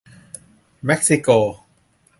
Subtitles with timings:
[0.85, 1.29] เม็กซิโก